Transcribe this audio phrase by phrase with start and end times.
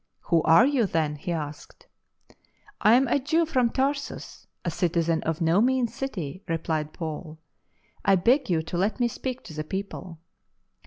[0.31, 1.85] "Who are you, then?" he asked."
[2.81, 7.37] I am a Jew from Tarsus, a citizen of no mean city," replied Paul."
[8.03, 10.17] I beg you to let me speak to the people."